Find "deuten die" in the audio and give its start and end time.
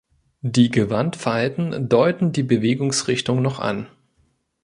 1.87-2.41